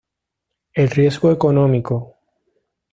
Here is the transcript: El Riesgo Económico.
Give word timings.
El 0.73 0.89
Riesgo 0.89 1.29
Económico. 1.31 2.15